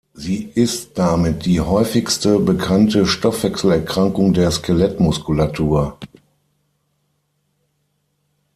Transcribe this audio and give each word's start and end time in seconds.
Sie 0.15 0.45
ist 0.55 0.97
damit 0.97 1.45
die 1.45 1.61
häufigste 1.61 2.39
bekannte 2.39 3.05
Stoffwechselerkrankung 3.05 4.33
der 4.33 4.49
Skelettmuskulatur. 4.49 5.99